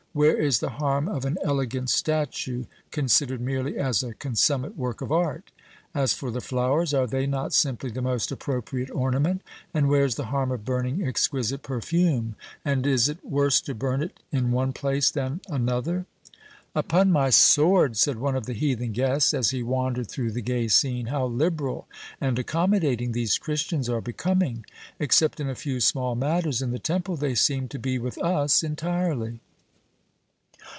Where 0.13 0.35
is 0.35 0.59
the 0.59 0.71
harm 0.71 1.07
of 1.07 1.23
an 1.23 1.37
elegant 1.41 1.89
statue, 1.89 2.65
considered 2.91 3.39
merely 3.39 3.77
as 3.77 4.03
a 4.03 4.13
consummate 4.13 4.75
work 4.75 4.99
of 4.99 5.09
art? 5.09 5.51
As 5.95 6.11
for 6.11 6.29
the 6.31 6.41
flowers, 6.41 6.93
are 6.93 7.07
they 7.07 7.25
not 7.25 7.53
simply 7.53 7.91
the 7.91 8.01
most 8.01 8.29
appropriate 8.29 8.91
ornament? 8.91 9.41
And 9.73 9.87
where 9.87 10.03
is 10.03 10.15
the 10.15 10.25
harm 10.25 10.51
of 10.51 10.65
burning 10.65 11.01
exquisite 11.01 11.61
perfume? 11.63 12.35
And 12.65 12.85
is 12.85 13.07
it 13.07 13.23
worse 13.23 13.61
to 13.61 13.73
burn 13.73 14.03
it 14.03 14.19
in 14.33 14.51
one 14.51 14.73
place 14.73 15.09
than 15.09 15.39
another?" 15.47 16.07
"Upon 16.75 17.09
my 17.09 17.29
sword," 17.29 17.95
said 17.95 18.17
one 18.17 18.35
of 18.35 18.47
the 18.47 18.51
heathen 18.51 18.91
guests, 18.91 19.33
as 19.33 19.51
he 19.51 19.63
wandered 19.63 20.11
through 20.11 20.31
the 20.31 20.41
gay 20.41 20.67
scene, 20.67 21.05
"how 21.05 21.25
liberal 21.25 21.87
and 22.19 22.37
accommodating 22.37 23.13
these 23.13 23.37
Christians 23.37 23.87
are 23.87 24.01
becoming! 24.01 24.65
Except 24.99 25.39
in 25.39 25.49
a 25.49 25.55
few 25.55 25.79
small 25.79 26.15
matters 26.15 26.61
in 26.61 26.71
the 26.71 26.79
temple, 26.79 27.15
they 27.15 27.33
seem 27.33 27.69
to 27.69 27.79
be 27.79 27.97
with 27.97 28.17
us 28.17 28.61
entirely." 28.61 29.39